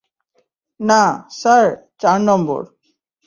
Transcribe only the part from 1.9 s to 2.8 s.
চার নম্বর।